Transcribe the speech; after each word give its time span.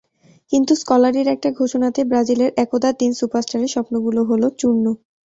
কিন্তু 0.51 0.71
স্কলারির 0.75 1.27
একটা 1.27 1.49
ঘোষণাতেই 1.59 2.09
ব্রাজিলের 2.09 2.51
একদা 2.63 2.89
তিন 2.99 3.11
সুপারস্টারের 3.19 3.73
স্বপ্নগুলো 3.75 4.21
হলো 4.23 4.47
চূর্ণ। 4.59 4.85